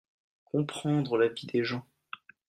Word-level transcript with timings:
Comprendre 0.45 1.15
la 1.15 1.27
vie 1.27 1.45
des 1.45 1.63
gens. 1.63 1.85